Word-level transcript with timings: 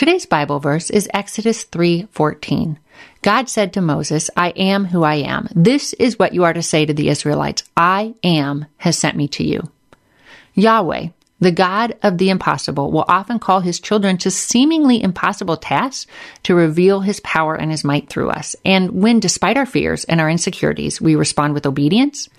Today's 0.00 0.24
Bible 0.24 0.60
verse 0.60 0.88
is 0.88 1.10
Exodus 1.12 1.64
3:14. 1.64 2.78
God 3.20 3.50
said 3.50 3.74
to 3.74 3.82
Moses, 3.82 4.30
"I 4.34 4.48
am 4.56 4.86
who 4.86 5.02
I 5.02 5.16
am. 5.16 5.46
This 5.54 5.92
is 5.92 6.18
what 6.18 6.32
you 6.32 6.42
are 6.44 6.54
to 6.54 6.62
say 6.62 6.86
to 6.86 6.94
the 6.94 7.10
Israelites. 7.10 7.64
I 7.76 8.14
am 8.24 8.64
has 8.78 8.96
sent 8.96 9.14
me 9.18 9.28
to 9.28 9.44
you." 9.44 9.68
Yahweh, 10.54 11.08
the 11.38 11.52
God 11.52 11.96
of 12.02 12.16
the 12.16 12.30
impossible, 12.30 12.90
will 12.90 13.04
often 13.08 13.38
call 13.38 13.60
his 13.60 13.78
children 13.78 14.16
to 14.16 14.30
seemingly 14.30 15.02
impossible 15.02 15.58
tasks 15.58 16.06
to 16.44 16.54
reveal 16.54 17.00
his 17.00 17.20
power 17.20 17.54
and 17.54 17.70
his 17.70 17.84
might 17.84 18.08
through 18.08 18.30
us. 18.30 18.56
And 18.64 19.02
when, 19.02 19.20
despite 19.20 19.58
our 19.58 19.66
fears 19.66 20.04
and 20.04 20.18
our 20.18 20.30
insecurities, 20.30 20.98
we 20.98 21.14
respond 21.14 21.52
with 21.52 21.66
obedience, 21.66 22.30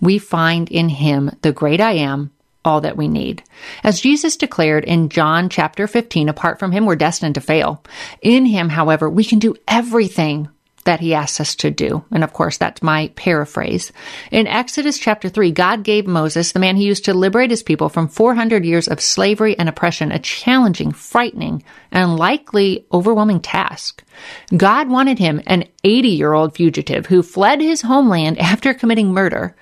we 0.00 0.18
find 0.18 0.68
in 0.68 0.88
him 0.88 1.32
the 1.42 1.50
great 1.50 1.80
I 1.80 1.94
am 1.94 2.30
all 2.64 2.80
that 2.80 2.96
we 2.96 3.08
need. 3.08 3.42
As 3.82 4.00
Jesus 4.00 4.36
declared 4.36 4.84
in 4.84 5.08
John 5.08 5.48
chapter 5.48 5.86
15, 5.86 6.28
apart 6.28 6.58
from 6.58 6.72
him, 6.72 6.86
we're 6.86 6.96
destined 6.96 7.36
to 7.36 7.40
fail. 7.40 7.82
In 8.20 8.46
him, 8.46 8.68
however, 8.68 9.08
we 9.08 9.24
can 9.24 9.38
do 9.38 9.54
everything 9.66 10.48
that 10.88 11.00
he 11.00 11.12
asks 11.12 11.38
us 11.38 11.54
to 11.54 11.70
do. 11.70 12.02
And 12.10 12.24
of 12.24 12.32
course, 12.32 12.56
that's 12.56 12.82
my 12.82 13.08
paraphrase. 13.14 13.92
In 14.30 14.46
Exodus 14.46 14.98
chapter 14.98 15.28
3, 15.28 15.52
God 15.52 15.82
gave 15.82 16.06
Moses, 16.06 16.52
the 16.52 16.60
man 16.60 16.76
he 16.76 16.86
used 16.86 17.04
to 17.04 17.12
liberate 17.12 17.50
his 17.50 17.62
people 17.62 17.90
from 17.90 18.08
400 18.08 18.64
years 18.64 18.88
of 18.88 18.98
slavery 18.98 19.58
and 19.58 19.68
oppression, 19.68 20.12
a 20.12 20.18
challenging, 20.18 20.92
frightening, 20.92 21.62
and 21.92 22.16
likely 22.16 22.86
overwhelming 22.90 23.40
task. 23.40 24.02
God 24.56 24.88
wanted 24.88 25.18
him, 25.18 25.42
an 25.46 25.64
80 25.84 26.08
year 26.08 26.32
old 26.32 26.56
fugitive 26.56 27.04
who 27.04 27.22
fled 27.22 27.60
his 27.60 27.82
homeland 27.82 28.38
after 28.52 28.72
committing 28.72 29.12
murder, 29.12 29.54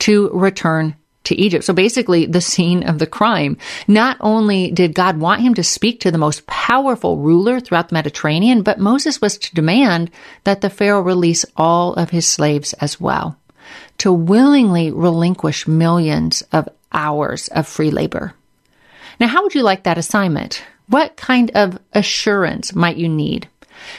to 0.00 0.30
return 0.30 0.96
to 1.24 1.34
Egypt. 1.34 1.64
So 1.64 1.72
basically 1.72 2.26
the 2.26 2.40
scene 2.40 2.82
of 2.82 2.98
the 2.98 3.06
crime. 3.06 3.56
Not 3.86 4.16
only 4.20 4.70
did 4.70 4.94
God 4.94 5.18
want 5.18 5.42
him 5.42 5.54
to 5.54 5.62
speak 5.62 6.00
to 6.00 6.10
the 6.10 6.18
most 6.18 6.46
powerful 6.46 7.18
ruler 7.18 7.60
throughout 7.60 7.88
the 7.88 7.94
Mediterranean, 7.94 8.62
but 8.62 8.78
Moses 8.78 9.20
was 9.20 9.38
to 9.38 9.54
demand 9.54 10.10
that 10.44 10.60
the 10.60 10.70
Pharaoh 10.70 11.00
release 11.00 11.44
all 11.56 11.94
of 11.94 12.10
his 12.10 12.26
slaves 12.26 12.72
as 12.74 13.00
well. 13.00 13.36
To 13.98 14.12
willingly 14.12 14.90
relinquish 14.90 15.68
millions 15.68 16.42
of 16.52 16.68
hours 16.92 17.48
of 17.48 17.66
free 17.66 17.90
labor. 17.90 18.34
Now, 19.20 19.28
how 19.28 19.42
would 19.42 19.54
you 19.54 19.62
like 19.62 19.84
that 19.84 19.98
assignment? 19.98 20.62
What 20.88 21.16
kind 21.16 21.50
of 21.54 21.78
assurance 21.92 22.74
might 22.74 22.96
you 22.96 23.08
need? 23.08 23.48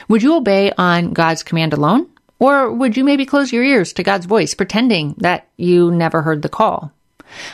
Would 0.08 0.22
you 0.22 0.34
obey 0.34 0.72
on 0.76 1.12
God's 1.12 1.42
command 1.42 1.72
alone? 1.72 2.08
Or 2.38 2.70
would 2.70 2.96
you 2.96 3.04
maybe 3.04 3.26
close 3.26 3.52
your 3.52 3.64
ears 3.64 3.92
to 3.94 4.02
God's 4.02 4.26
voice, 4.26 4.54
pretending 4.54 5.14
that 5.18 5.48
you 5.56 5.90
never 5.90 6.22
heard 6.22 6.42
the 6.42 6.48
call? 6.48 6.92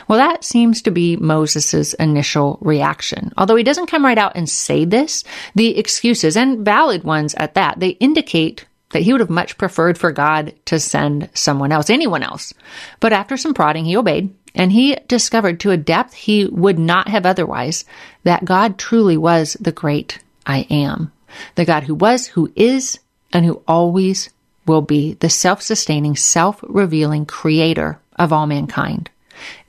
Well, 0.07 0.19
that 0.19 0.43
seems 0.43 0.81
to 0.83 0.91
be 0.91 1.15
Moses' 1.15 1.93
initial 1.95 2.57
reaction. 2.61 3.31
Although 3.37 3.55
he 3.55 3.63
doesn't 3.63 3.87
come 3.87 4.05
right 4.05 4.17
out 4.17 4.33
and 4.35 4.49
say 4.49 4.85
this, 4.85 5.23
the 5.55 5.77
excuses, 5.77 6.35
and 6.37 6.65
valid 6.65 7.03
ones 7.03 7.33
at 7.35 7.55
that, 7.55 7.79
they 7.79 7.89
indicate 7.89 8.65
that 8.91 9.03
he 9.03 9.11
would 9.11 9.21
have 9.21 9.29
much 9.29 9.57
preferred 9.57 9.97
for 9.97 10.11
God 10.11 10.53
to 10.65 10.79
send 10.79 11.29
someone 11.33 11.71
else, 11.71 11.89
anyone 11.89 12.23
else. 12.23 12.53
But 12.99 13.13
after 13.13 13.37
some 13.37 13.53
prodding, 13.53 13.85
he 13.85 13.95
obeyed, 13.95 14.33
and 14.53 14.71
he 14.71 14.97
discovered 15.07 15.61
to 15.61 15.71
a 15.71 15.77
depth 15.77 16.13
he 16.13 16.45
would 16.45 16.77
not 16.77 17.07
have 17.07 17.25
otherwise 17.25 17.85
that 18.23 18.45
God 18.45 18.77
truly 18.77 19.15
was 19.17 19.55
the 19.59 19.71
great 19.71 20.19
I 20.45 20.67
am. 20.69 21.11
The 21.55 21.65
God 21.65 21.83
who 21.83 21.95
was, 21.95 22.27
who 22.27 22.51
is, 22.55 22.99
and 23.31 23.45
who 23.45 23.61
always 23.67 24.29
will 24.65 24.81
be 24.81 25.13
the 25.13 25.29
self-sustaining, 25.29 26.17
self-revealing 26.17 27.25
creator 27.25 27.99
of 28.17 28.33
all 28.33 28.45
mankind. 28.45 29.09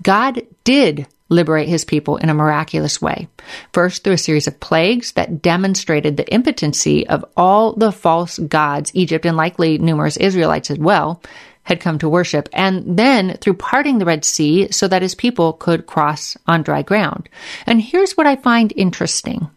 God 0.03 0.43
did 0.65 1.07
liberate 1.29 1.69
his 1.69 1.85
people 1.85 2.19
in 2.19 2.29
a 2.29 2.35
miraculous 2.35 3.01
way. 3.01 3.27
First, 3.73 4.05
through 4.05 4.15
a 4.15 4.19
series 4.19 4.47
of 4.47 4.61
plagues 4.61 5.13
that 5.13 5.43
demonstrated 5.43 6.17
the 6.17 6.33
impotency 6.33 7.07
of 7.09 7.25
all 7.37 7.73
the 7.73 7.91
false 7.91 8.39
gods 8.39 8.93
Egypt 8.95 9.27
and 9.27 9.37
likely 9.37 9.79
numerous 9.79 10.17
Israelites 10.17 10.71
as 10.71 10.79
well 10.79 11.23
had 11.65 11.81
come 11.81 11.99
to 11.99 12.09
worship, 12.09 12.49
and 12.53 12.99
then 12.99 13.37
through 13.41 13.55
parting 13.55 13.99
the 13.99 14.05
Red 14.05 14.25
Sea 14.25 14.71
so 14.73 14.89
that 14.89 15.03
his 15.03 15.15
people 15.15 15.53
could 15.53 15.87
cross 15.87 16.37
on 16.47 16.63
dry 16.63 16.83
ground. 16.83 17.29
And 17.67 17.81
here's 17.81 18.17
what 18.17 18.27
I 18.27 18.37
find 18.37 18.73
interesting. 18.77 19.49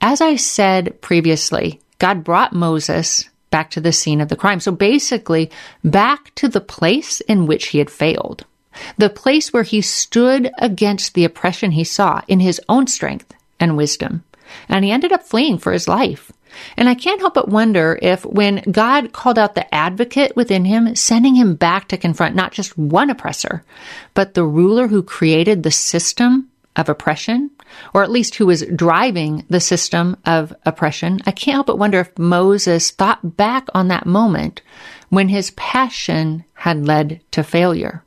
As 0.00 0.20
I 0.20 0.36
said 0.36 1.00
previously, 1.00 1.80
God 1.98 2.22
brought 2.22 2.52
Moses 2.52 3.28
back 3.50 3.70
to 3.70 3.80
the 3.80 3.92
scene 3.92 4.20
of 4.20 4.28
the 4.28 4.36
crime. 4.36 4.60
So 4.60 4.70
basically, 4.70 5.50
back 5.82 6.32
to 6.36 6.48
the 6.48 6.60
place 6.60 7.20
in 7.22 7.46
which 7.46 7.68
he 7.68 7.78
had 7.78 7.90
failed 7.90 8.44
the 8.98 9.10
place 9.10 9.52
where 9.52 9.62
he 9.62 9.80
stood 9.80 10.50
against 10.58 11.14
the 11.14 11.24
oppression 11.24 11.72
he 11.72 11.84
saw 11.84 12.22
in 12.28 12.40
his 12.40 12.60
own 12.68 12.86
strength 12.86 13.34
and 13.58 13.76
wisdom. 13.76 14.24
And 14.68 14.84
he 14.84 14.90
ended 14.90 15.12
up 15.12 15.22
fleeing 15.22 15.58
for 15.58 15.72
his 15.72 15.88
life. 15.88 16.32
And 16.76 16.88
I 16.88 16.94
can't 16.94 17.20
help 17.20 17.34
but 17.34 17.48
wonder 17.48 17.98
if 18.02 18.24
when 18.24 18.62
God 18.70 19.12
called 19.12 19.38
out 19.38 19.54
the 19.54 19.72
advocate 19.72 20.34
within 20.34 20.64
him, 20.64 20.96
sending 20.96 21.36
him 21.36 21.54
back 21.54 21.88
to 21.88 21.96
confront 21.96 22.34
not 22.34 22.52
just 22.52 22.76
one 22.76 23.10
oppressor, 23.10 23.62
but 24.14 24.34
the 24.34 24.44
ruler 24.44 24.88
who 24.88 25.02
created 25.02 25.62
the 25.62 25.70
system 25.70 26.48
of 26.76 26.88
oppression, 26.88 27.50
or 27.94 28.02
at 28.02 28.10
least 28.10 28.34
who 28.36 28.46
was 28.46 28.64
driving 28.74 29.44
the 29.48 29.60
system 29.60 30.16
of 30.24 30.52
oppression, 30.66 31.20
I 31.26 31.30
can't 31.30 31.54
help 31.54 31.66
but 31.66 31.78
wonder 31.78 32.00
if 32.00 32.18
Moses 32.18 32.90
thought 32.90 33.36
back 33.36 33.68
on 33.74 33.88
that 33.88 34.06
moment 34.06 34.62
when 35.08 35.28
his 35.28 35.50
passion 35.52 36.44
had 36.54 36.86
led 36.86 37.20
to 37.32 37.42
failure. 37.42 38.02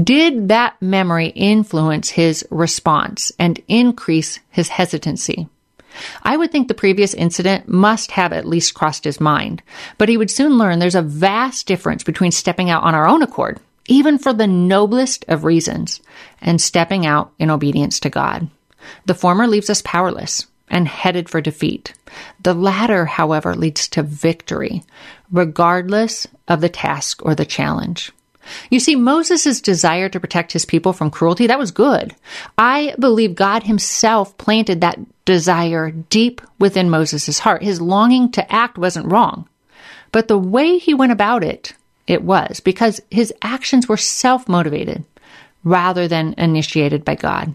Did 0.00 0.48
that 0.48 0.80
memory 0.80 1.28
influence 1.28 2.10
his 2.10 2.46
response 2.50 3.32
and 3.38 3.60
increase 3.68 4.40
his 4.50 4.68
hesitancy? 4.68 5.48
I 6.22 6.36
would 6.36 6.52
think 6.52 6.68
the 6.68 6.74
previous 6.74 7.14
incident 7.14 7.68
must 7.68 8.10
have 8.12 8.32
at 8.32 8.46
least 8.46 8.74
crossed 8.74 9.04
his 9.04 9.20
mind, 9.20 9.62
but 9.96 10.08
he 10.08 10.16
would 10.16 10.30
soon 10.30 10.58
learn 10.58 10.78
there's 10.78 10.94
a 10.94 11.02
vast 11.02 11.66
difference 11.66 12.04
between 12.04 12.32
stepping 12.32 12.68
out 12.68 12.82
on 12.82 12.94
our 12.94 13.08
own 13.08 13.22
accord, 13.22 13.58
even 13.88 14.18
for 14.18 14.32
the 14.32 14.46
noblest 14.46 15.24
of 15.28 15.44
reasons, 15.44 16.00
and 16.40 16.60
stepping 16.60 17.06
out 17.06 17.32
in 17.38 17.50
obedience 17.50 17.98
to 18.00 18.10
God. 18.10 18.48
The 19.06 19.14
former 19.14 19.46
leaves 19.46 19.70
us 19.70 19.82
powerless 19.82 20.46
and 20.68 20.88
headed 20.88 21.28
for 21.28 21.40
defeat. 21.40 21.94
The 22.42 22.54
latter, 22.54 23.06
however, 23.06 23.54
leads 23.54 23.88
to 23.88 24.02
victory, 24.02 24.82
regardless 25.30 26.26
of 26.48 26.60
the 26.60 26.68
task 26.68 27.24
or 27.24 27.34
the 27.34 27.46
challenge. 27.46 28.12
You 28.70 28.80
see, 28.80 28.96
Moses' 28.96 29.60
desire 29.60 30.08
to 30.08 30.20
protect 30.20 30.52
his 30.52 30.64
people 30.64 30.92
from 30.92 31.10
cruelty, 31.10 31.46
that 31.46 31.58
was 31.58 31.70
good. 31.70 32.14
I 32.56 32.94
believe 32.98 33.34
God 33.34 33.64
himself 33.64 34.36
planted 34.38 34.80
that 34.80 34.98
desire 35.24 35.90
deep 35.90 36.40
within 36.58 36.90
Moses' 36.90 37.40
heart. 37.40 37.62
His 37.62 37.80
longing 37.80 38.30
to 38.32 38.52
act 38.52 38.78
wasn't 38.78 39.10
wrong. 39.10 39.48
But 40.12 40.28
the 40.28 40.38
way 40.38 40.78
he 40.78 40.94
went 40.94 41.12
about 41.12 41.42
it, 41.42 41.74
it 42.06 42.22
was, 42.22 42.60
because 42.60 43.00
his 43.10 43.34
actions 43.42 43.88
were 43.88 43.96
self-motivated 43.96 45.04
rather 45.64 46.06
than 46.06 46.34
initiated 46.38 47.04
by 47.04 47.16
God. 47.16 47.54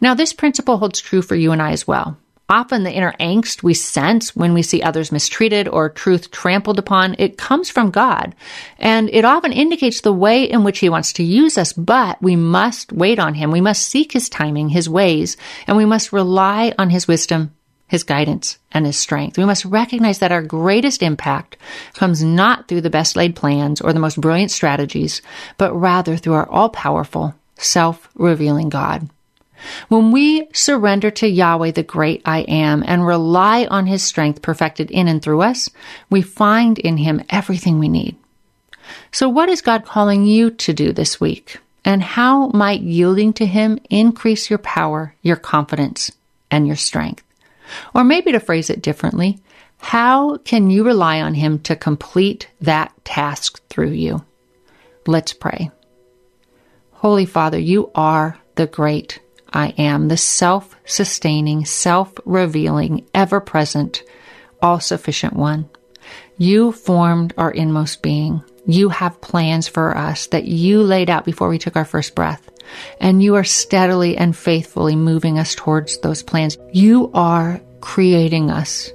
Now, 0.00 0.14
this 0.14 0.32
principle 0.32 0.78
holds 0.78 1.00
true 1.00 1.22
for 1.22 1.34
you 1.34 1.52
and 1.52 1.62
I 1.62 1.72
as 1.72 1.86
well. 1.86 2.18
Often 2.50 2.84
the 2.84 2.92
inner 2.92 3.12
angst 3.20 3.62
we 3.62 3.74
sense 3.74 4.34
when 4.34 4.54
we 4.54 4.62
see 4.62 4.80
others 4.80 5.12
mistreated 5.12 5.68
or 5.68 5.90
truth 5.90 6.30
trampled 6.30 6.78
upon, 6.78 7.14
it 7.18 7.36
comes 7.36 7.68
from 7.68 7.90
God. 7.90 8.34
And 8.78 9.10
it 9.12 9.26
often 9.26 9.52
indicates 9.52 10.00
the 10.00 10.14
way 10.14 10.44
in 10.44 10.64
which 10.64 10.78
He 10.78 10.88
wants 10.88 11.12
to 11.14 11.22
use 11.22 11.58
us, 11.58 11.74
but 11.74 12.22
we 12.22 12.36
must 12.36 12.90
wait 12.90 13.18
on 13.18 13.34
Him. 13.34 13.50
We 13.50 13.60
must 13.60 13.86
seek 13.86 14.12
His 14.12 14.30
timing, 14.30 14.70
His 14.70 14.88
ways, 14.88 15.36
and 15.66 15.76
we 15.76 15.84
must 15.84 16.10
rely 16.10 16.72
on 16.78 16.88
His 16.88 17.06
wisdom, 17.06 17.54
His 17.86 18.02
guidance, 18.02 18.56
and 18.72 18.86
His 18.86 18.96
strength. 18.96 19.36
We 19.36 19.44
must 19.44 19.66
recognize 19.66 20.20
that 20.20 20.32
our 20.32 20.42
greatest 20.42 21.02
impact 21.02 21.58
comes 21.92 22.24
not 22.24 22.66
through 22.66 22.80
the 22.80 22.88
best 22.88 23.14
laid 23.14 23.36
plans 23.36 23.82
or 23.82 23.92
the 23.92 24.00
most 24.00 24.18
brilliant 24.18 24.52
strategies, 24.52 25.20
but 25.58 25.74
rather 25.74 26.16
through 26.16 26.32
our 26.32 26.48
all 26.48 26.70
powerful, 26.70 27.34
self 27.56 28.08
revealing 28.14 28.70
God. 28.70 29.10
When 29.88 30.12
we 30.12 30.48
surrender 30.52 31.10
to 31.12 31.28
Yahweh, 31.28 31.72
the 31.72 31.82
great 31.82 32.22
I 32.24 32.40
am, 32.40 32.82
and 32.86 33.06
rely 33.06 33.66
on 33.66 33.86
his 33.86 34.02
strength 34.02 34.42
perfected 34.42 34.90
in 34.90 35.08
and 35.08 35.22
through 35.22 35.42
us, 35.42 35.68
we 36.10 36.22
find 36.22 36.78
in 36.78 36.96
him 36.96 37.24
everything 37.30 37.78
we 37.78 37.88
need. 37.88 38.16
So, 39.12 39.28
what 39.28 39.48
is 39.48 39.60
God 39.60 39.84
calling 39.84 40.24
you 40.24 40.50
to 40.50 40.72
do 40.72 40.92
this 40.92 41.20
week? 41.20 41.58
And 41.84 42.02
how 42.02 42.48
might 42.48 42.80
yielding 42.80 43.32
to 43.34 43.46
him 43.46 43.78
increase 43.88 44.50
your 44.50 44.58
power, 44.58 45.14
your 45.22 45.36
confidence, 45.36 46.12
and 46.50 46.66
your 46.66 46.76
strength? 46.76 47.24
Or 47.94 48.04
maybe 48.04 48.32
to 48.32 48.40
phrase 48.40 48.70
it 48.70 48.82
differently, 48.82 49.38
how 49.78 50.38
can 50.38 50.70
you 50.70 50.84
rely 50.84 51.20
on 51.20 51.34
him 51.34 51.60
to 51.60 51.76
complete 51.76 52.48
that 52.60 52.92
task 53.04 53.62
through 53.68 53.92
you? 53.92 54.24
Let's 55.06 55.32
pray. 55.32 55.70
Holy 56.92 57.26
Father, 57.26 57.58
you 57.58 57.90
are 57.94 58.38
the 58.56 58.66
great 58.66 59.20
I 59.52 59.68
am, 59.78 60.08
the 60.08 60.16
self 60.16 60.74
sustaining, 60.84 61.64
self 61.64 62.12
revealing, 62.24 63.06
ever 63.14 63.40
present, 63.40 64.02
all 64.60 64.80
sufficient 64.80 65.34
one. 65.34 65.68
You 66.36 66.72
formed 66.72 67.34
our 67.36 67.50
inmost 67.50 68.02
being. 68.02 68.42
You 68.66 68.90
have 68.90 69.20
plans 69.20 69.66
for 69.66 69.96
us 69.96 70.26
that 70.28 70.44
you 70.44 70.82
laid 70.82 71.10
out 71.10 71.24
before 71.24 71.48
we 71.48 71.58
took 71.58 71.76
our 71.76 71.84
first 71.84 72.14
breath. 72.14 72.48
And 73.00 73.22
you 73.22 73.34
are 73.36 73.44
steadily 73.44 74.16
and 74.16 74.36
faithfully 74.36 74.94
moving 74.94 75.38
us 75.38 75.54
towards 75.54 75.98
those 75.98 76.22
plans. 76.22 76.58
You 76.72 77.10
are 77.14 77.60
creating 77.80 78.50
us 78.50 78.92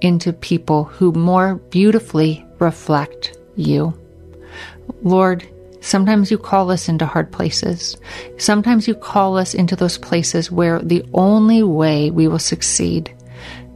into 0.00 0.32
people 0.32 0.84
who 0.84 1.12
more 1.12 1.56
beautifully 1.56 2.46
reflect 2.58 3.36
you. 3.56 3.98
Lord, 5.02 5.46
Sometimes 5.82 6.30
you 6.30 6.38
call 6.38 6.70
us 6.70 6.88
into 6.88 7.04
hard 7.04 7.32
places. 7.32 7.96
Sometimes 8.38 8.86
you 8.86 8.94
call 8.94 9.36
us 9.36 9.52
into 9.52 9.74
those 9.74 9.98
places 9.98 10.50
where 10.50 10.78
the 10.78 11.04
only 11.12 11.64
way 11.64 12.10
we 12.12 12.28
will 12.28 12.38
succeed 12.38 13.12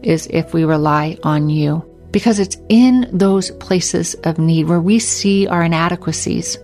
is 0.02 0.28
if 0.30 0.54
we 0.54 0.64
rely 0.64 1.18
on 1.24 1.50
you. 1.50 1.84
Because 2.12 2.38
it's 2.38 2.56
in 2.68 3.10
those 3.12 3.50
places 3.50 4.14
of 4.22 4.38
need 4.38 4.68
where 4.68 4.80
we 4.80 5.00
see 5.00 5.48
our 5.48 5.64
inadequacies, 5.64 6.56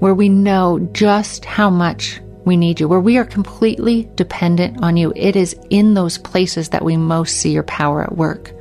where 0.00 0.14
we 0.14 0.28
know 0.28 0.80
just 0.92 1.44
how 1.44 1.70
much 1.70 2.20
we 2.44 2.56
need 2.56 2.80
you, 2.80 2.88
where 2.88 3.00
we 3.00 3.18
are 3.18 3.24
completely 3.24 4.10
dependent 4.16 4.82
on 4.82 4.96
you. 4.96 5.12
It 5.14 5.36
is 5.36 5.54
in 5.70 5.94
those 5.94 6.18
places 6.18 6.70
that 6.70 6.84
we 6.84 6.96
most 6.96 7.36
see 7.36 7.52
your 7.52 7.62
power 7.62 8.02
at 8.02 8.16
work. 8.16 8.52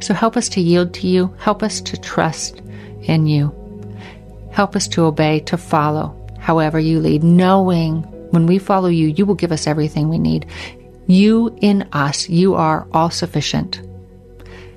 So 0.00 0.14
help 0.14 0.38
us 0.38 0.48
to 0.50 0.60
yield 0.62 0.94
to 0.94 1.06
you. 1.06 1.34
Help 1.38 1.62
us 1.62 1.82
to 1.82 2.00
trust 2.00 2.62
in 3.02 3.26
you. 3.26 3.65
Help 4.56 4.74
us 4.74 4.88
to 4.88 5.04
obey, 5.04 5.40
to 5.40 5.58
follow 5.58 6.16
however 6.38 6.80
you 6.80 6.98
lead, 6.98 7.22
knowing 7.22 8.02
when 8.30 8.46
we 8.46 8.58
follow 8.58 8.88
you, 8.88 9.08
you 9.08 9.26
will 9.26 9.34
give 9.34 9.52
us 9.52 9.66
everything 9.66 10.08
we 10.08 10.18
need. 10.18 10.46
You 11.06 11.54
in 11.60 11.86
us, 11.92 12.26
you 12.30 12.54
are 12.54 12.88
all 12.92 13.10
sufficient. 13.10 13.82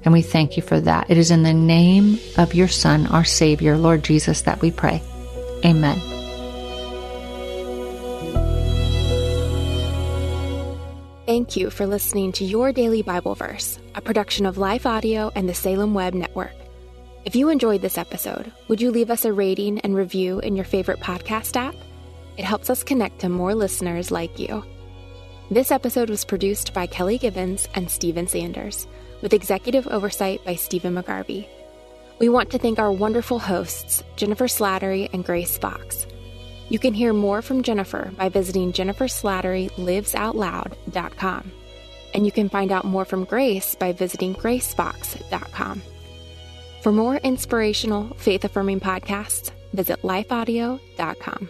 And 0.04 0.12
we 0.12 0.22
thank 0.22 0.58
you 0.58 0.64
for 0.64 0.82
that. 0.82 1.10
It 1.10 1.18
is 1.18 1.32
in 1.32 1.44
the 1.44 1.54
name 1.54 2.20
of 2.38 2.54
your 2.54 2.68
Son, 2.68 3.08
our 3.08 3.24
Savior, 3.24 3.78
Lord 3.78 4.04
Jesus, 4.04 4.42
that 4.42 4.60
we 4.62 4.70
pray. 4.70 5.02
Amen. 5.64 5.98
Thank 11.26 11.56
you 11.56 11.70
for 11.70 11.88
listening 11.88 12.34
to 12.34 12.44
Your 12.44 12.74
Daily 12.74 13.02
Bible 13.02 13.36
Verse, 13.36 13.80
a 13.96 14.02
production 14.02 14.46
of 14.46 14.58
Life 14.58 14.86
Audio 14.86 15.32
and 15.36 15.48
the 15.48 15.54
Salem 15.54 15.94
Web 15.94 16.14
Network. 16.14 16.52
If 17.26 17.36
you 17.36 17.50
enjoyed 17.50 17.82
this 17.82 17.98
episode, 17.98 18.54
would 18.70 18.80
you 18.82 18.92
leave 18.92 19.12
us 19.12 19.26
a 19.26 19.34
rating 19.34 19.82
and 19.82 19.94
review 19.94 20.40
in 20.40 20.56
your 20.56 20.64
favorite 20.64 21.02
podcast 21.02 21.58
app? 21.58 21.76
It 22.38 22.46
helps 22.46 22.70
us 22.70 22.82
connect 22.82 23.20
to 23.20 23.28
more 23.30 23.54
listeners 23.54 24.10
like 24.10 24.40
you. 24.40 24.64
This 25.52 25.70
episode 25.70 26.10
was 26.10 26.24
produced 26.24 26.74
by 26.74 26.88
Kelly 26.88 27.18
Givens 27.18 27.68
and 27.76 27.92
Steven 27.92 28.26
Sanders, 28.28 28.88
with 29.22 29.34
executive 29.34 29.86
oversight 29.88 30.46
by 30.46 30.56
Stephen 30.56 30.96
McGarvey. 30.96 31.46
We 32.20 32.30
want 32.30 32.52
to 32.52 32.60
thank 32.60 32.80
our 32.80 32.92
wonderful 32.92 33.40
hosts, 33.40 34.02
Jennifer 34.16 34.46
Slattery 34.46 35.14
and 35.14 35.26
Grace 35.26 35.58
Fox. 35.58 36.08
You 36.70 36.80
can 36.80 36.94
hear 36.94 37.12
more 37.12 37.42
from 37.42 37.64
Jennifer 37.64 38.14
by 38.16 38.30
visiting 38.30 38.72
jenniferslatterylivesoutloud.com. 38.72 41.52
And 42.14 42.26
you 42.26 42.32
can 42.32 42.48
find 42.50 42.72
out 42.72 42.86
more 42.86 43.04
from 43.06 43.26
Grace 43.26 43.76
by 43.76 43.92
visiting 43.92 44.36
gracefox.com. 44.36 45.82
For 46.82 46.92
more 46.92 47.18
inspirational, 47.18 48.16
faith 48.16 48.46
affirming 48.46 48.80
podcasts, 48.80 49.52
visit 49.74 50.02
lifeaudio.com. 50.02 51.50